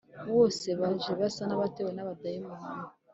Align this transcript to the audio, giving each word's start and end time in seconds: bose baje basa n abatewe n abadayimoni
bose 0.31 0.67
baje 0.79 1.11
basa 1.19 1.41
n 1.45 1.51
abatewe 1.55 1.91
n 1.93 1.99
abadayimoni 2.03 2.67